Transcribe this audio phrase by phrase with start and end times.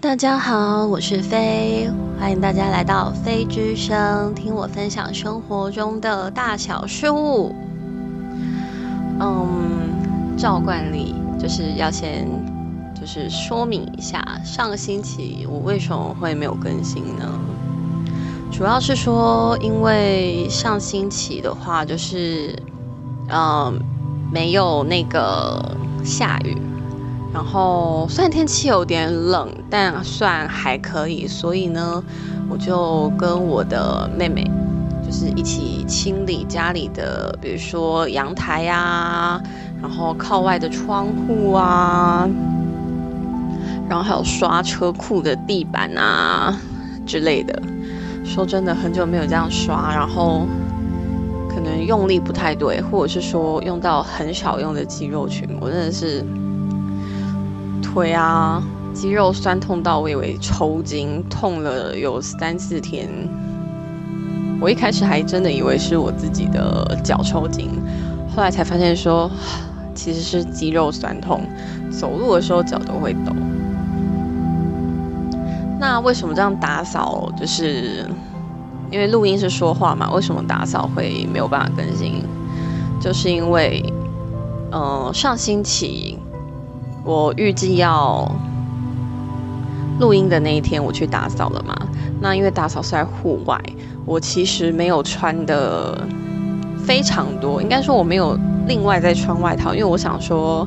[0.00, 7.54] 大家好，我是飞，欢迎大家来到飞之声，听我分享生活中的大小事物。
[9.20, 12.26] 嗯，照惯例就是要先
[12.92, 17.40] 就是说明一下，上个星期我为什么会没有更新呢？
[18.50, 22.54] 主要是说，因为上星期的话，就是
[23.28, 23.80] 嗯
[24.32, 25.64] 没有那个
[26.04, 26.56] 下雨。
[27.34, 32.00] 然后虽然天气有点冷，但算还可以，所以呢，
[32.48, 34.48] 我就跟我的妹妹，
[35.04, 39.42] 就是一起清理家里的，比如说阳台呀，
[39.82, 42.28] 然后靠外的窗户啊，
[43.88, 46.56] 然后还有刷车库的地板啊
[47.04, 47.60] 之类的。
[48.24, 50.46] 说真的，很久没有这样刷，然后
[51.48, 56.24] 可能用力不太对，或者是说用到很少用的肌肉群，我真的是。
[57.94, 58.60] 腿啊，
[58.92, 63.08] 肌肉酸痛到我以为抽筋，痛了有三四天。
[64.60, 67.70] 我一开始还真的以为是我自己的脚抽筋，
[68.34, 69.30] 后来才发现说
[69.94, 71.42] 其实是肌肉酸痛，
[71.88, 73.32] 走路的时候脚都会抖。
[75.78, 77.30] 那为什么这样打扫？
[77.38, 78.04] 就是
[78.90, 82.24] 因为录音是说话嘛，为什么打扫会没有办法更新？
[83.00, 83.84] 就是因为，
[84.72, 86.18] 嗯，上星期。
[87.04, 88.26] 我预计要
[90.00, 91.76] 录音的那一天，我去打扫了嘛。
[92.20, 93.60] 那因为打扫是在户外，
[94.06, 96.06] 我其实没有穿的
[96.84, 100.66] 非常多，应该说我没有另外再穿外套，因为我想说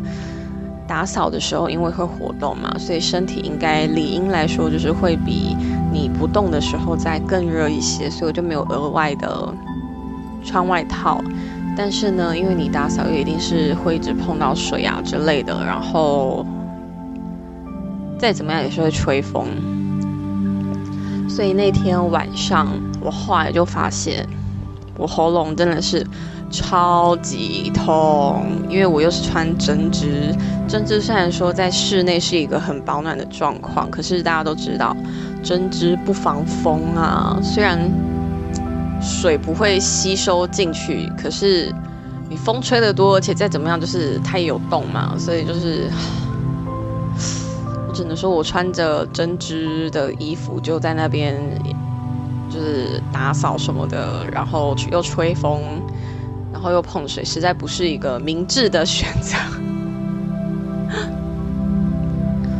[0.88, 5.56] 打扫的时候因为会活动嘛，所以身体应该理应来说就是会比
[5.92, 9.52] 你不动的时候再更热一些，所以我就没有额外的
[10.46, 11.20] 穿外套。
[11.78, 16.44] 但是呢，因为你打扫又一定是会一直碰到水啊之类的，然后
[18.18, 19.46] 再怎么样也是会吹风，
[21.30, 22.68] 所以那天晚上
[23.00, 24.28] 我后来就发现
[24.98, 26.04] 我喉咙真的是
[26.50, 30.36] 超级痛，因为我又是穿针织，
[30.68, 34.98] 针织虽然说在室内是一个很保暖的状况，可是大家都知道
[35.44, 37.80] 针织不防风啊，虽然。
[39.08, 41.74] 水不会吸收进去，可是
[42.30, 45.90] 你风吹得多，而且再怎么样，就是它也有洞嘛，所以就是
[47.88, 51.36] 我只能说我穿着针织的衣服就在那边，
[52.52, 55.62] 就是打扫什么的，然后又吹风，
[56.52, 59.38] 然后又碰水，实在不是一个明智的选择。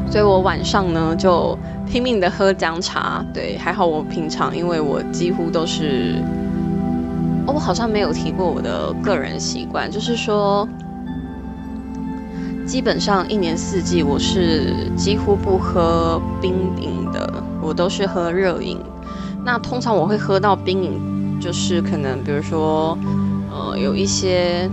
[0.10, 1.58] 所以我晚上呢就。
[1.90, 6.22] 拼命的喝姜茶，对，还好我平常，因为我几乎都是，
[7.46, 10.68] 哦，我好像没有提过我的个人习惯，就是说，
[12.66, 18.78] 基本上一年四季我是几乎不喝冰饮的，我都是喝热饮。
[19.46, 22.98] 那通常我会喝到冰饮，就是可能比如说，
[23.50, 24.70] 呃，有一些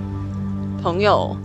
[0.83, 1.37] 朋友。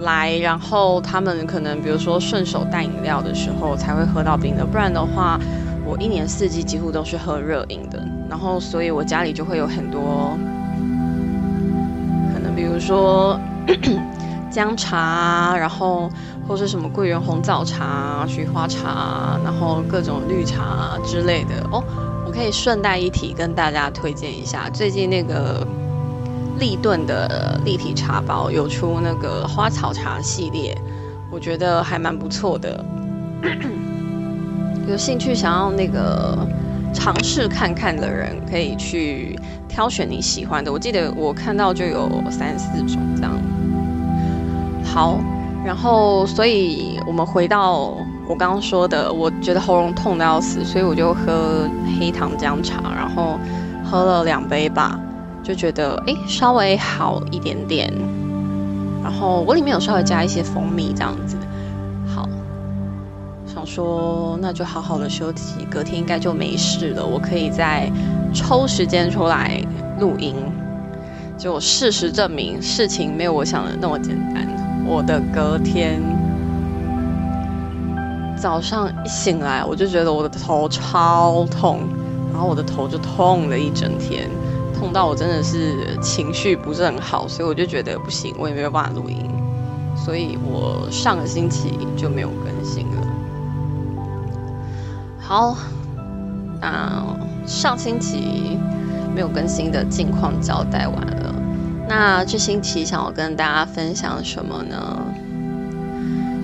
[0.00, 5.38] 来，然后他们可能比如说顺手带饮料的时候才会喝到冰的，不然的话，
[5.84, 8.00] 我一年四季几乎都是喝热饮的。
[8.30, 10.38] 然后，所以我家里就会有很多，
[12.32, 13.40] 可能比如说
[14.50, 16.08] 姜茶，然后
[16.46, 21.66] 或是什么桂圆红枣茶、菊花茶，然后各种绿茶之类的。
[21.72, 21.82] 哦，
[22.24, 25.66] 我可以顺带一提跟大家推荐一下，最近那个。
[26.58, 30.76] 立顿的立体茶包有出那个花草茶系列，
[31.30, 32.84] 我觉得还蛮不错的。
[34.88, 36.36] 有兴趣想要那个
[36.92, 39.38] 尝试看看的人，可以去
[39.68, 40.72] 挑选你喜欢的。
[40.72, 43.32] 我记得我看到就有三四种这样。
[44.82, 45.18] 好，
[45.64, 47.94] 然后所以我们回到
[48.26, 51.68] 我刚刚说的，我觉得喉咙痛的要死，所以我就喝
[52.00, 53.38] 黑糖姜茶，然后
[53.84, 54.98] 喝了两杯吧。
[55.48, 57.90] 就觉得哎，稍微好一点点。
[59.02, 61.38] 然后我里面有稍微加一些蜂蜜这样子。
[62.14, 62.28] 好，
[63.46, 67.02] 想说那就好好的休息，隔天应该就没事了。
[67.02, 67.90] 我可以再
[68.34, 69.58] 抽时间出来
[69.98, 70.34] 录音。
[71.38, 74.46] 就事实证明，事情没有我想的那么简单。
[74.84, 76.02] 我的隔天
[78.36, 81.80] 早上一醒来，我就觉得我的头超痛，
[82.32, 84.28] 然后我的头就痛了一整天。
[84.78, 89.28] 痛到我真的是情绪不是很好，所以我就觉得不行，我也没有办法录音，
[89.96, 93.06] 所以我上个星期就没有更新了。
[95.18, 95.56] 好，
[96.60, 97.04] 那
[97.46, 98.56] 上星期
[99.14, 101.34] 没有更新的近况交代完了，
[101.88, 105.02] 那这星期想要跟大家分享什么呢？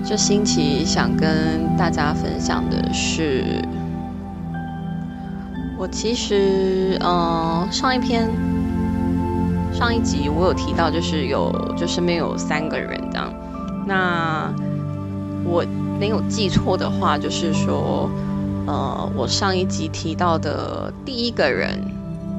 [0.07, 3.43] 这星期想跟大家分享的是，
[5.77, 8.29] 我其实呃上一篇
[9.73, 13.33] 上一集我有提到，就是有就身边有三个人这样，
[13.85, 14.53] 那
[15.43, 15.63] 我
[15.99, 18.09] 没有记错的话，就是说
[18.65, 21.79] 呃我上一集提到的第一个人，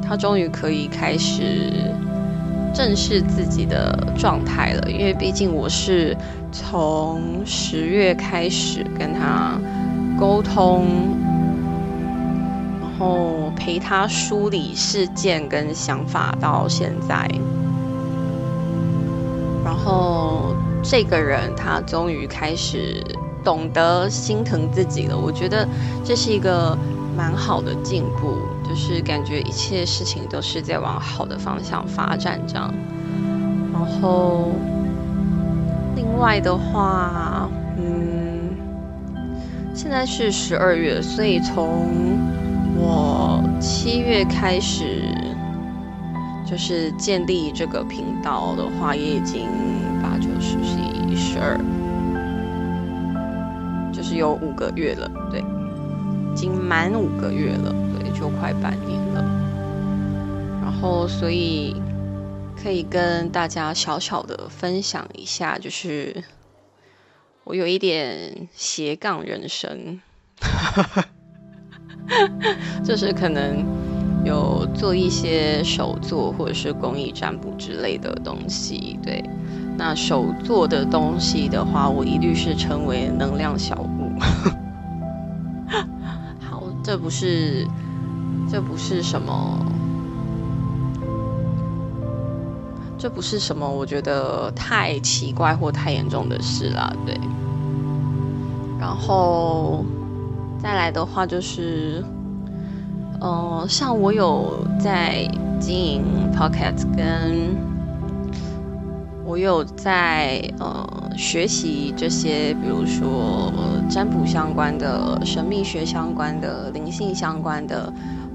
[0.03, 1.73] 他终于可以开始。
[2.75, 6.15] 正视自己的状态了，因为毕竟我是
[6.53, 9.59] 从十月开始跟他
[10.21, 10.85] 沟通，
[12.99, 17.29] 然后陪他梳理事件跟想法到现在，
[19.63, 23.05] 然后这个人他终于开始
[23.45, 25.69] 懂得心疼自己了，我觉得
[26.03, 26.75] 这是一个
[27.15, 28.39] 蛮好的进步。
[28.67, 32.75] 就是感觉一切事情都是在往好的方向发展，这样。
[33.73, 34.49] 然后，
[35.95, 38.57] 另外的话，嗯，
[39.73, 42.19] 现在是十二月，所以从
[42.79, 45.03] 我七月开始，
[46.49, 49.49] 就是建立这个频道的话，也已经
[50.03, 50.79] 八九十十
[51.09, 51.59] 一十二，
[53.93, 57.75] 就是有五个月了，对，已经满五个月了。
[57.99, 59.23] 对就快半年了，
[60.63, 61.77] 然后所以
[62.63, 66.25] 可以跟大家小小的分享一下，就是
[67.45, 70.01] 我有一点斜杠人生，
[72.85, 73.65] 就是可能
[74.25, 78.99] 有做一些手作或者是工艺占卜之类的东西。
[79.03, 79.23] 对，
[79.77, 84.13] 那手做的东西的话，我一律是称为能量小物。
[86.41, 87.67] 好，这不是。
[88.49, 89.59] 这不是什么，
[92.97, 97.19] 这不是什么，我觉得太奇怪或太严重的事啦，对。
[98.79, 99.85] 然后
[100.67, 102.03] 再来的话就是，
[103.21, 105.25] 嗯，像我有在
[105.61, 106.03] 经营
[106.35, 107.55] Pocket，跟
[109.25, 110.85] 我有在呃
[111.17, 113.53] 学习这些，比如说
[113.89, 117.93] 占卜相关的、神秘学相关的、灵性相关的。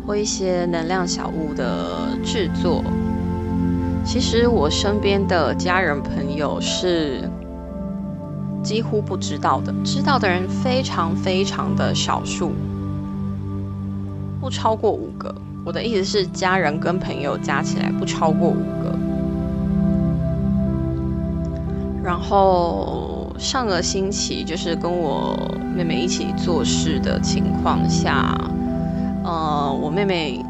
[0.08, 2.82] 或一些能量小物的制作，
[4.04, 7.30] 其实我身边的家人朋友是
[8.64, 12.52] 几乎不知道的，知道的人非常非常的少数，
[14.40, 15.34] 不超过五个。
[15.64, 18.98] 我的意思是，家人跟朋友加起来不超过五个。
[22.04, 25.38] 然后上个星期就是跟我
[25.76, 28.36] 妹妹一起做事的情况下。
[29.24, 30.44] 呃，我妹妹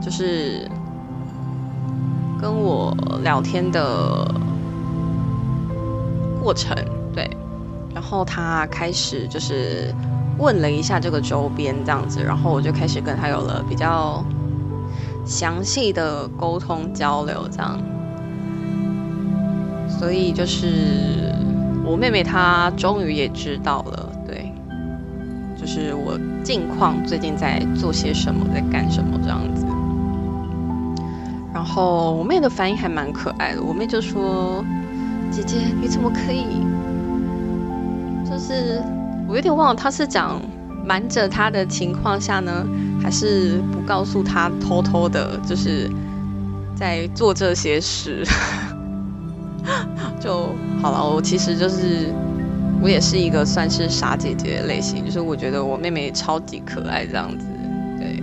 [0.00, 0.66] 就是
[2.40, 4.26] 跟我聊天的
[6.42, 6.74] 过程，
[7.94, 9.94] 然后他开始就是
[10.38, 14.24] 问了一下这个周边这样子，然后我就开始跟她有了比较
[15.24, 17.78] 详细的沟通交流，这样，
[19.88, 21.32] 所以就是
[21.86, 24.52] 我妹妹她终于也知道了，对，
[25.56, 26.18] 就是我。
[26.44, 29.64] 近况最近在做些什么，在干什么这样子。
[31.54, 34.62] 然后我妹的反应还蛮可爱的，我妹就说
[35.32, 36.44] ：“姐姐，你怎么可以？
[38.34, 38.82] 就是
[39.28, 40.42] 我有点忘了，他是讲
[40.84, 42.66] 瞒着他的情况下呢，
[43.00, 45.88] 还是不告诉他，偷偷的，就是
[46.74, 48.24] 在做这些事？
[50.18, 50.48] 就
[50.82, 52.12] 好了，我其实就是。”
[52.82, 57.46] 我也是一个算是傻姐姐类型，就是我觉得我妹妹超级可爱这样子，
[57.98, 58.20] 对，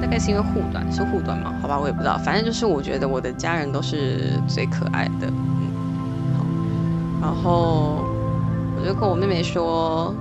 [0.00, 1.52] 大概是因为护短是护短吗？
[1.60, 5.30] 好吧，我也不知道，反正就是我觉得我的家人都是最可爱的，
[7.22, 8.04] 然后
[8.76, 10.12] 我就跟我妹妹说，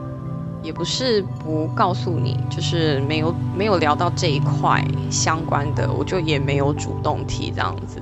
[0.61, 7.99] 也不是不告诉你，就是没有没有聊到这一块相关的，我就也没有主动提这样子。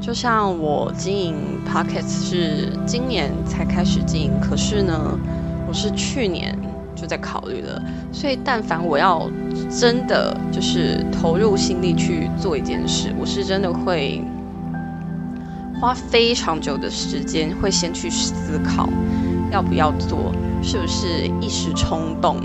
[0.00, 1.34] 就像我经营
[1.68, 5.18] Pockets 是今年才开始经营，可是呢，
[5.66, 6.56] 我是去年
[6.94, 7.82] 就在考虑了。
[8.12, 9.28] 所以，但凡我要
[9.68, 14.22] 真的就是投入心力去做一件事，我是真的会
[15.80, 18.88] 花非常久的时间，会先去思考
[19.52, 20.32] 要不要做，
[20.62, 22.36] 是不是一时冲动，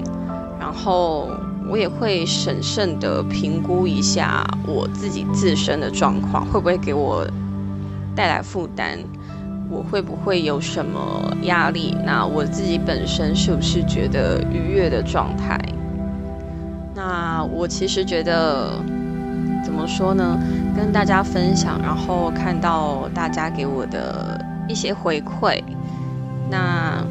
[0.59, 1.29] 然后
[1.67, 7.25] 我也会审慎的评估一下我自己自身的状况，会不会给我。
[8.15, 8.99] 带来负担，
[9.71, 11.97] 我会不会有什么压力？
[12.05, 15.59] 那我自己本身是不是觉得愉悦的状态？
[16.93, 18.73] 那我其实觉得，
[19.65, 20.37] 怎么说呢？
[20.75, 25.63] 跟大家分享，然后看到大家给我的一些回馈，
[26.49, 27.05] 那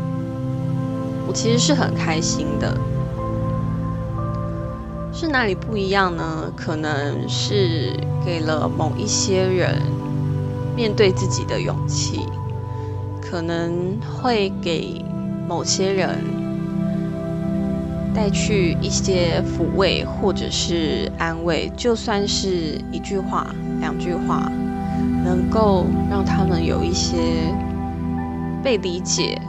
[1.26, 2.76] 我其实是很开心的。
[5.12, 6.50] 是哪里不一样呢？
[6.56, 7.92] 可能是
[8.24, 9.80] 给了某一些人
[10.74, 12.26] 面对自己的勇气，
[13.20, 15.04] 可能会给
[15.46, 16.18] 某些人
[18.14, 23.46] 带去一些抚慰或者是安慰，就算是一句话、
[23.80, 24.50] 两句话，
[25.24, 27.16] 能够让他们有一些
[28.62, 29.40] 被理解、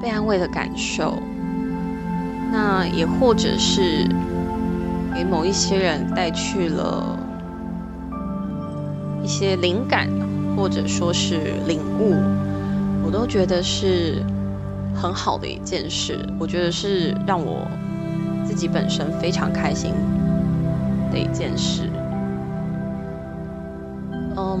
[0.00, 1.18] 被安慰的感受。
[2.52, 4.06] 那也或者是。
[5.14, 7.18] 给某一些人带去了
[9.24, 10.10] 一些灵感，
[10.54, 12.14] 或者说是领悟，
[13.02, 14.22] 我都觉得是
[14.94, 16.18] 很好的一件事。
[16.38, 17.66] 我觉得是让我
[18.56, 19.92] 自己本身非常开心
[21.12, 21.90] 的一件事。
[24.34, 24.58] 嗯，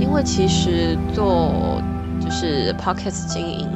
[0.00, 1.80] 因为其实做
[2.20, 3.68] 就是 p o c k e t 经营。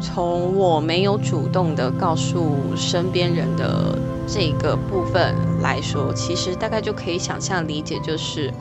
[0.00, 8.54] 从我没有主动的告诉身边人的这个部分来说，其实大概就可以想象理解，就是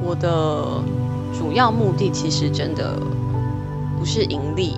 [0.00, 0.80] 我的
[1.36, 2.94] 主要目的其实真的
[3.98, 4.76] 不是盈利，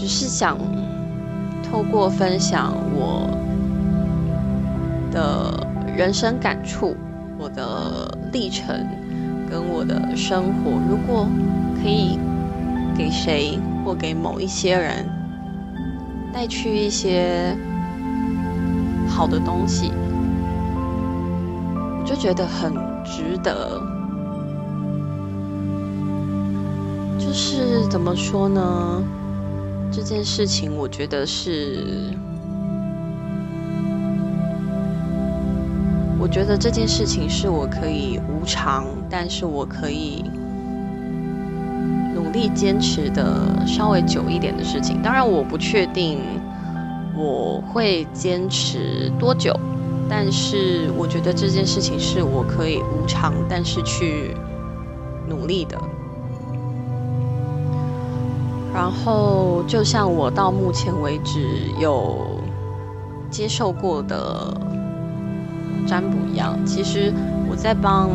[0.00, 0.56] 只是想
[1.62, 3.28] 透过分享我
[5.12, 5.52] 的
[5.94, 6.96] 人生感触、
[7.38, 8.74] 我的历程
[9.50, 11.28] 跟我的生活，如果
[11.82, 12.18] 可以
[12.96, 13.58] 给谁。
[13.82, 15.08] 或给某一些人
[16.34, 17.56] 带去一些
[19.08, 19.90] 好的东西，
[21.98, 23.80] 我就觉得很值得。
[27.18, 29.02] 就是怎么说呢？
[29.92, 31.84] 这件事情，我觉得是，
[36.18, 40.24] 我觉得这件事情是我可以无偿，但是我可以。
[42.12, 46.20] 努力坚持的稍微久一点的事情，当然我不确定
[47.16, 49.52] 我会坚持多久，
[50.08, 54.36] 但是我觉得这件事情是我可以无偿，但是去
[55.28, 55.76] 努力的。
[58.72, 61.40] 然后就像我到目前为止
[61.78, 62.40] 有
[63.30, 64.54] 接受过的
[65.86, 67.12] 占卜一样，其实
[67.50, 68.10] 我在帮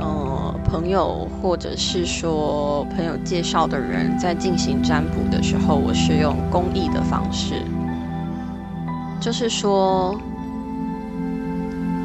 [0.00, 0.22] 嗯。
[0.64, 7.56] 朋友，或者是说朋友介绍的人，在进行占卜的时候，我是用公益的方式，
[9.20, 10.18] 就是说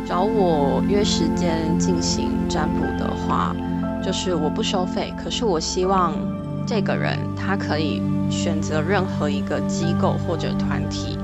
[0.06, 3.56] 找我约时间进行占卜的话，
[4.04, 6.14] 就是我不收费，可是我希望
[6.68, 11.18] 这个人他可以选择任何一个机构或者团体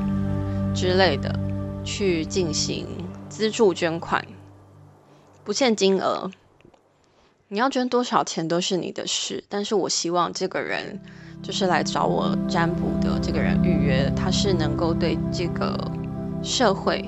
[0.74, 1.38] 之类的
[1.84, 2.88] 去进行
[3.28, 4.26] 资助捐款，
[5.44, 6.32] 不限金额。
[7.50, 10.98] 你要捐多少钱都是你的事，但是我希望这个人
[11.44, 15.78] 就是来找我占卜的这个人预约，他是能够对这个
[16.42, 17.04] 社会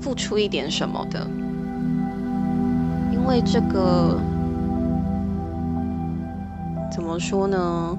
[0.00, 1.26] 付出一点什么的，
[3.12, 4.18] 因为这个
[6.94, 7.98] 怎么说呢？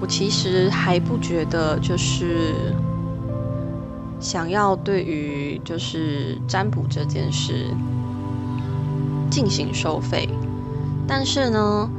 [0.00, 2.54] 我其实还不觉得就是
[4.20, 7.66] 想要对于就是占卜这件事。
[9.28, 10.28] 进行收费，
[11.06, 11.90] 但是呢，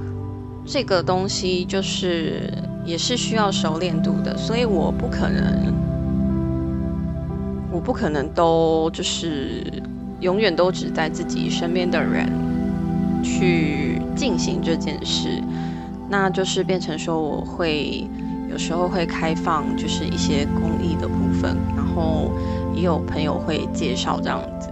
[0.65, 2.51] 这个东西就是
[2.85, 5.73] 也是需要熟练度的，所以我不可能，
[7.69, 9.61] 我不可能都就是
[10.21, 12.31] 永远都只在自己身边的人
[13.21, 15.41] 去进行这件事，
[16.09, 18.05] 那就是变成说我会
[18.49, 22.31] 有时候会开放就是一些公益的部分，然后
[22.73, 24.69] 也有朋友会介绍这样子。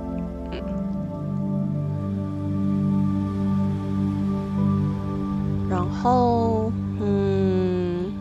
[5.70, 6.72] 然后，
[7.02, 8.12] 嗯，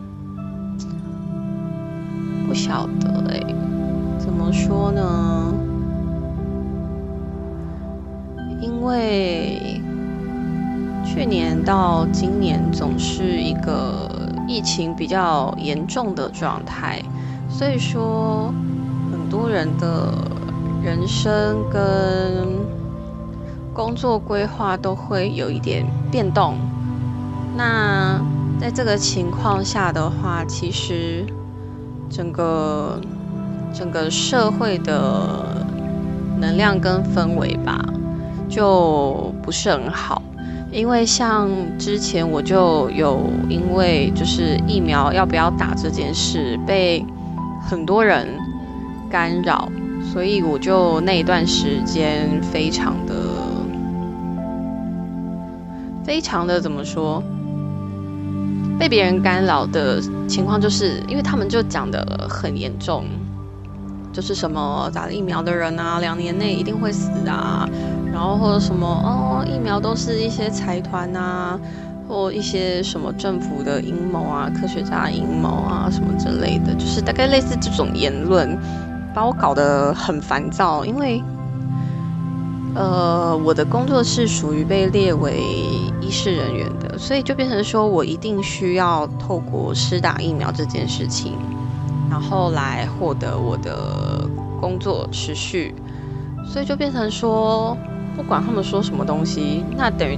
[2.47, 3.39] 不晓得哎，
[4.19, 5.53] 怎么说呢？
[8.61, 9.61] 因为
[11.15, 14.11] 去年到今年总是一个
[14.49, 17.01] 疫情比较严重的状态，
[17.49, 18.53] 所以说
[19.09, 20.13] 很多人的
[20.83, 22.59] 人生跟
[23.73, 26.55] 工作规划都会有一点变动。
[27.55, 28.19] 那
[28.59, 31.25] 在这个情况下的话，其实
[32.09, 32.99] 整个
[33.73, 35.65] 整个社会的
[36.41, 37.81] 能量跟氛围吧，
[38.49, 40.21] 就不是很好。
[40.75, 47.01] 因为像之前我就有因为就是疫苗要不要打这件事被
[47.65, 48.27] 很多人
[49.09, 49.71] 干扰，
[50.11, 53.15] 所以我就那一段时间非常的、
[56.03, 57.23] 非常的怎么说，
[58.77, 63.05] 被别人干扰的情况，就是因为他们就讲的很严重，
[64.11, 67.65] 就是什么打了疫苗的人啊，两年内一定会死啊，
[68.15, 71.59] 然后或者什么哦，疫苗都是一些财团啊。
[72.07, 78.55] 或一些什么政府的阴谋啊，科学家阴谋啊，什么之类的，就是大概类似这种言论，
[79.11, 80.85] 把我搞得很烦躁。
[80.85, 81.19] 因为，
[82.75, 85.41] 呃，我的工作是属于被列为
[85.99, 91.33] 医事人员的，所以就变成说我一定需要透过施打疫苗这件事情，
[92.07, 94.29] 然后来获得我的
[94.61, 95.73] 工作持续。
[96.45, 97.75] 所以就变成说，
[98.15, 100.17] 不管他们说什么东西，那等于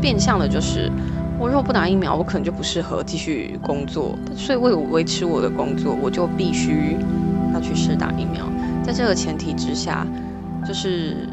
[0.00, 0.90] 变相的就是。
[1.38, 4.14] 我如果不打疫苗，我可能就不适合继续工作。
[4.36, 6.98] 所以为了维持我的工作，我就必须
[7.54, 8.44] 要去试打疫苗。
[8.82, 10.06] 在这个前提之下，
[10.66, 11.26] 就是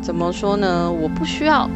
[0.00, 0.88] 怎么说呢？
[0.88, 1.68] 我不需要，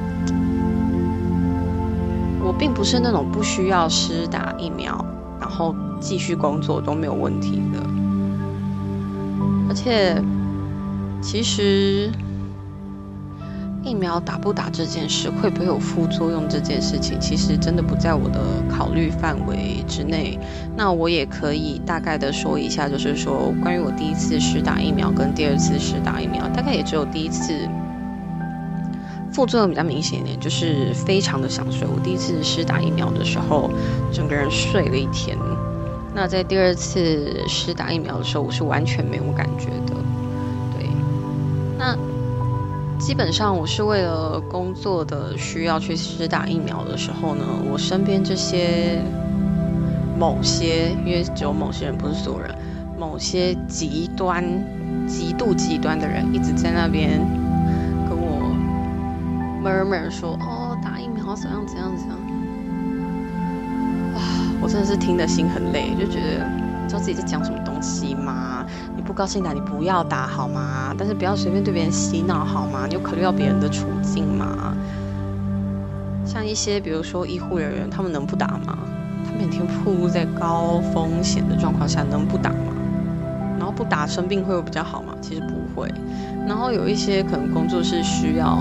[2.41, 5.05] 我并不是那种不需要施打疫苗，
[5.41, 7.81] 然后继续工作都没有问题的。
[9.69, 10.23] 而且，
[11.21, 12.13] 其实。
[13.89, 20.39] 疫苗打不打这件事，会不会有副作用这件事情，其实真的不在我的考虑范围之内。
[20.77, 27.67] 那我也可以大概的说一下，就是说关于我第一次试打疫苗跟第二次试打疫苗，大概也只有第一次
[29.33, 31.89] 副作用比较明显一点，就是非常的想睡。
[31.89, 33.71] 我第一次试打疫苗的时候，
[34.13, 35.35] 整个人睡了一天。
[36.15, 39.97] 那在第二次试打疫苗的时候，我是完全没有感觉的。
[42.99, 49.01] 基本上我是为了工作的需要去施打疫苗的时候呢，我身边这些
[50.19, 52.55] 某些，因为只有某些人，不是所有人，
[52.99, 54.45] 某些极端、
[55.07, 57.19] 极度极端的人一直在那边
[58.09, 58.53] 跟我
[59.65, 62.19] murmur 说：“哦，打疫苗怎样怎样怎样。”
[64.15, 64.21] 啊，
[64.61, 66.45] 我真的是听得心很累，就觉得
[66.89, 68.65] 知道自己在讲什么东西吗？
[68.97, 70.95] 你不高兴打你不要打好吗？
[70.99, 72.87] 但是不要随便对别人洗脑好吗？
[72.89, 74.75] 你有考虑到别人的处境吗？
[76.25, 78.79] 像一些比如说医护人员，他们能不打吗？
[79.25, 82.73] 他每天暴露在高风险的状况下，能不打吗？
[83.59, 85.15] 然后不打生病会有比较好吗？
[85.21, 85.93] 其实不会。
[86.47, 88.59] 然后有一些可能工作是需要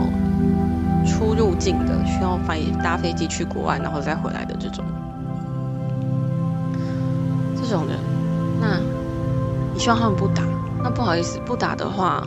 [1.05, 4.83] 出入境的，需要飞搭飞机去国外然后再回来的这种，
[7.55, 7.97] 这种人，
[9.88, 10.43] 希望他们不打，
[10.84, 12.21] 那不好意思，不打的话，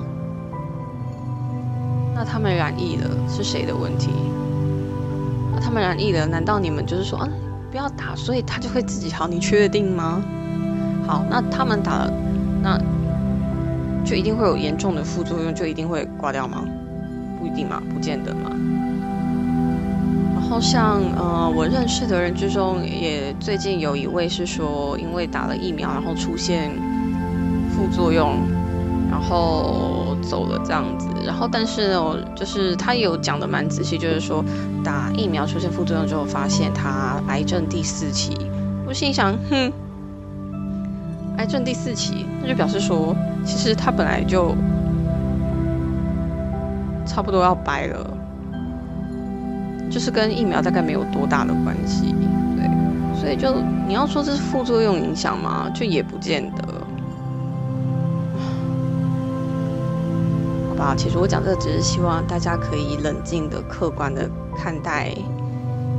[2.14, 4.09] 那他们染疫了是谁的问题？
[5.53, 7.29] 那他们染疫了，难道你们就是说啊，
[7.70, 9.29] 不要打，所以他就会自己好？
[9.29, 10.23] 你确定吗？
[11.07, 12.11] 好，那他们打了，
[12.62, 12.81] 那
[14.07, 16.64] 就一定会有严重的副作用，就一定会挂掉吗？
[17.38, 18.51] 不一定嘛，不见得嘛。
[20.33, 26.70] 然后像呃，我认识的人之中，也最近有一位是说，因为打了疫苗，然后出现。
[27.80, 28.36] 副作用，
[29.10, 34.44] 然后走了这样子，然后但是呢，就是他有讲的蛮仔细，就是说
[34.84, 38.36] 打疫苗出现副作用之后，发现他癌症第四期。
[38.86, 39.72] 我心想，哼，
[41.38, 43.16] 癌症第四期，那就表示说，
[43.46, 44.54] 其实他本来就
[47.06, 48.06] 差不多要掰了，
[49.90, 52.14] 就是跟疫苗大概没有多大的关系，
[52.58, 53.54] 对，所以就
[53.88, 55.70] 你要说这是副作用影响吗？
[55.74, 56.79] 就也不见得。
[60.80, 65.14] 啊，其实我讲这只是希望大家可以冷静的、客观的看待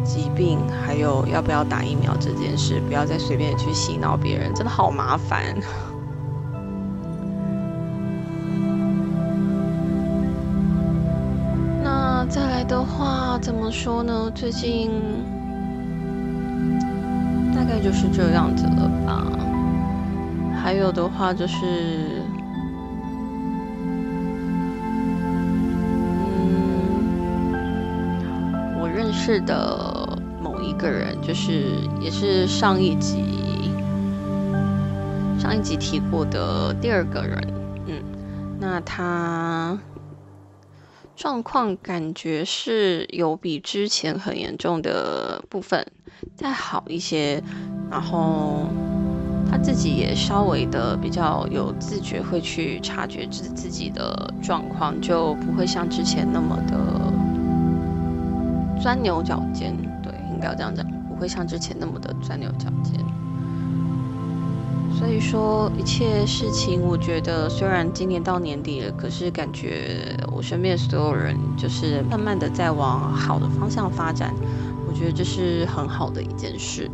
[0.04, 5.56] 疾病，还有要不要打疫苗这件事，不要再随便去洗脑别人，真的好麻烦。
[11.84, 14.32] 那再来的话，怎么说呢？
[14.34, 14.90] 最近
[17.56, 19.24] 大概就是这样子了吧。
[20.60, 22.21] 还有的话就是。
[29.34, 31.64] 是的，某一个人，就是
[32.02, 33.24] 也是上一集
[35.40, 37.54] 上一集提过的第二个人，
[37.88, 38.04] 嗯，
[38.60, 39.80] 那他
[41.16, 45.88] 状况感觉是有比之前很严重的部分
[46.36, 47.42] 再好一些，
[47.90, 48.66] 然后
[49.50, 57.21] 他自己也稍微的比较有自觉，会去察觉自自己的状况，就不会像之前那么的。
[58.82, 62.94] 钻牛角尖，对，应该要这样讲，不会像之前那么的钻牛角尖。
[64.98, 74.34] 所以说，一切事情，我觉得虽然今年到年底了，可是感觉我身边所有人就是慢慢的在往好的方向发展，
[74.88, 76.90] 我觉得这是很好的一件事。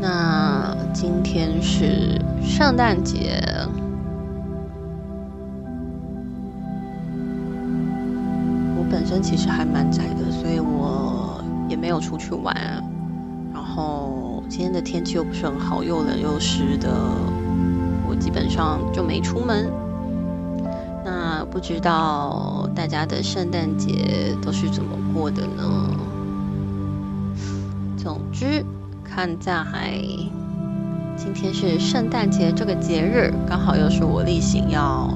[0.00, 3.42] 那今天是圣诞节，
[9.06, 12.54] 身其实还蛮宅的，所以我也没有出去玩。
[13.54, 16.90] 然后今天的天气又不是很好，又冷又湿的，
[18.08, 19.70] 我基本上就没出门。
[21.04, 25.90] 那不知道大家的圣诞节都是怎么过的呢？
[27.96, 28.64] 总之。
[29.08, 29.54] 看在
[31.16, 35.08] 今天是圣诞节这个节日，刚好又是我例行要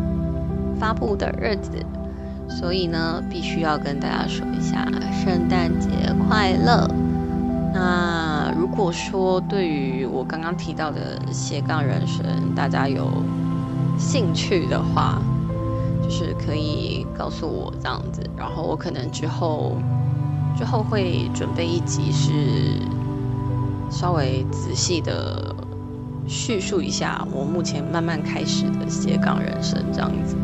[0.79, 1.73] 发布的日子，
[2.51, 4.85] 所以呢，必须要跟大家说一下
[5.25, 5.89] 圣诞节
[6.27, 6.87] 快乐。
[7.73, 13.09] 那如果说对于我刚刚提到的斜杠人生，大家有
[13.99, 15.23] 兴趣的话，
[16.03, 19.77] 就是可以告诉我这样子，然后我可能之后
[20.59, 22.31] 之后会准备一集是。
[23.93, 25.53] 稍微仔细的
[26.25, 30.37] 叙述一下我目前慢慢开始的斜杠人生，这样子。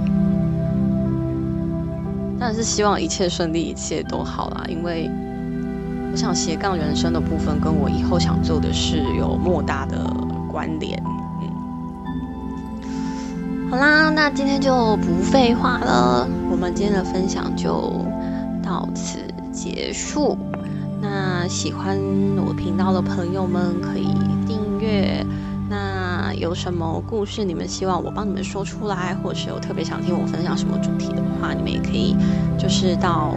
[2.38, 4.64] 当然是希望一切顺利，一切都好啦。
[4.68, 5.10] 因为
[6.12, 9.98] 我想斜杠人生的部分跟我以后想做的事有莫大的
[10.50, 11.02] 关联。
[11.40, 11.48] 嗯，
[13.70, 18.04] 好啦，那今天就不废话了，我们今天的分享就
[18.62, 19.18] 到此
[19.52, 20.36] 结束。
[21.00, 21.98] 那喜欢
[22.46, 24.08] 我频道的朋友们可以
[24.46, 25.24] 订阅。
[26.38, 32.16] 有什么故事你们希望我帮你们说出来，或者是有特别想听我分享什么主题的话，你们也可以
[32.58, 33.34] 就是到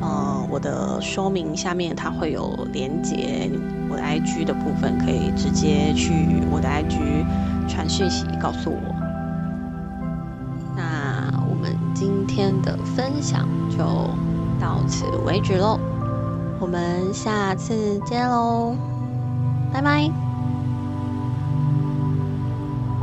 [0.00, 3.50] 呃我的说明下面，它会有连接
[3.90, 6.12] 我的 IG 的部分，可以直接去
[6.50, 7.24] 我的 IG
[7.68, 8.94] 传讯息告诉我。
[10.76, 13.78] 那我们今天的分享就
[14.58, 15.78] 到此为止喽。
[16.58, 18.76] 我们下次见喽，
[19.72, 20.31] 拜拜。